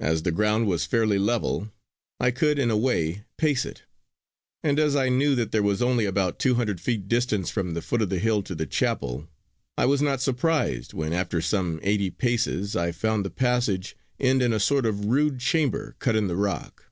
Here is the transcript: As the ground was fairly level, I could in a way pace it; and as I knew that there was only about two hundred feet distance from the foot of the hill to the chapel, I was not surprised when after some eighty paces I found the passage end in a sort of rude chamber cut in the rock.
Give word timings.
As 0.00 0.22
the 0.24 0.32
ground 0.32 0.66
was 0.66 0.84
fairly 0.84 1.16
level, 1.16 1.70
I 2.18 2.32
could 2.32 2.58
in 2.58 2.72
a 2.72 2.76
way 2.76 3.22
pace 3.36 3.64
it; 3.64 3.84
and 4.64 4.80
as 4.80 4.96
I 4.96 5.08
knew 5.08 5.36
that 5.36 5.52
there 5.52 5.62
was 5.62 5.80
only 5.80 6.06
about 6.06 6.40
two 6.40 6.56
hundred 6.56 6.80
feet 6.80 7.06
distance 7.06 7.50
from 7.50 7.72
the 7.72 7.80
foot 7.80 8.02
of 8.02 8.08
the 8.10 8.18
hill 8.18 8.42
to 8.42 8.56
the 8.56 8.66
chapel, 8.66 9.28
I 9.78 9.86
was 9.86 10.02
not 10.02 10.20
surprised 10.20 10.92
when 10.92 11.12
after 11.12 11.40
some 11.40 11.78
eighty 11.84 12.10
paces 12.10 12.74
I 12.74 12.90
found 12.90 13.24
the 13.24 13.30
passage 13.30 13.96
end 14.18 14.42
in 14.42 14.52
a 14.52 14.58
sort 14.58 14.86
of 14.86 15.04
rude 15.04 15.38
chamber 15.38 15.94
cut 16.00 16.16
in 16.16 16.26
the 16.26 16.34
rock. 16.34 16.86